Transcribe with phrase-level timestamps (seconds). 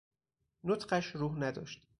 [0.63, 1.81] نطقش روح نداشت